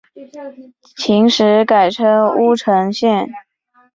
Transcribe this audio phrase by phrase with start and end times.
[0.95, 3.29] 秦时改称乌程县。